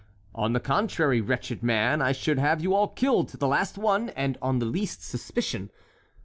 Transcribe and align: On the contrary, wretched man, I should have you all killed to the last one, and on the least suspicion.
On 0.33 0.53
the 0.53 0.59
contrary, 0.59 1.21
wretched 1.21 1.61
man, 1.61 2.01
I 2.01 2.11
should 2.11 2.39
have 2.39 2.59
you 2.59 2.73
all 2.73 2.87
killed 2.87 3.27
to 3.29 3.37
the 3.37 3.47
last 3.47 3.77
one, 3.77 4.09
and 4.15 4.35
on 4.41 4.57
the 4.57 4.65
least 4.65 5.03
suspicion. 5.03 5.69